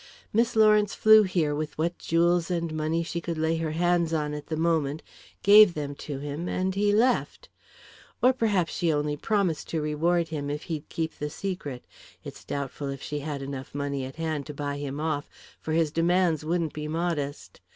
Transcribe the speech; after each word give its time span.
Miss 0.33 0.55
Lawrence 0.55 0.95
flew 0.95 1.21
here 1.21 1.53
with 1.53 1.77
what 1.77 1.99
jewels 1.99 2.49
and 2.49 2.73
money 2.73 3.03
she 3.03 3.21
could 3.21 3.37
lay 3.37 3.57
her 3.57 3.73
hands 3.73 4.13
on 4.13 4.33
at 4.33 4.47
the 4.47 4.57
moment, 4.57 5.03
gave 5.43 5.75
them 5.75 5.93
to 5.93 6.17
him, 6.17 6.49
and 6.49 6.73
he 6.73 6.91
left; 6.91 7.49
or 8.19 8.33
perhaps 8.33 8.73
she 8.73 8.91
only 8.91 9.15
promised 9.15 9.69
to 9.69 9.79
reward 9.79 10.29
him 10.29 10.49
if 10.49 10.63
he'd 10.63 10.89
keep 10.89 11.19
the 11.19 11.29
secret 11.29 11.85
it's 12.23 12.43
doubtful 12.43 12.89
if 12.89 13.03
she 13.03 13.19
had 13.19 13.47
money 13.75 14.01
enough 14.01 14.15
at 14.15 14.15
hand 14.15 14.47
to 14.47 14.55
buy 14.55 14.77
him 14.79 14.99
off, 14.99 15.29
for 15.59 15.73
his 15.73 15.91
demands 15.91 16.43
wouldn't 16.43 16.73
be 16.73 16.87
modest. 16.87 17.61